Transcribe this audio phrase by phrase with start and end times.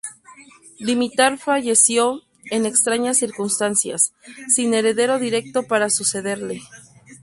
[0.79, 4.13] Dimitar falleció en extrañas circunstancias,
[4.47, 6.63] sin heredero directo para sucederle.